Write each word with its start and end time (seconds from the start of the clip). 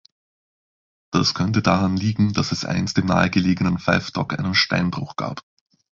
Das 1.11 1.35
könnte 1.35 1.61
daran 1.61 1.95
liegen, 1.95 2.33
dass 2.33 2.51
es 2.51 2.65
einst 2.65 2.97
im 2.97 3.05
nahe 3.05 3.29
gelegenen 3.29 3.77
Five 3.77 4.09
Dock 4.09 4.33
einen 4.39 4.55
Steinbruch 4.55 5.15
gab. 5.15 5.43